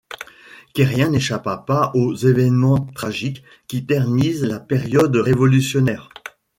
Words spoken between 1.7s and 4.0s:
aux évènements tragiques qui